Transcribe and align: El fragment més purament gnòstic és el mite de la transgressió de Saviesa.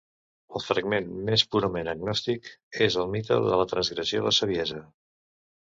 El 0.59 0.63
fragment 0.67 1.11
més 1.27 1.43
purament 1.57 1.91
gnòstic 1.99 2.49
és 2.89 2.99
el 3.05 3.13
mite 3.17 3.41
de 3.51 3.61
la 3.63 3.69
transgressió 3.75 4.27
de 4.29 4.37
Saviesa. 4.43 4.85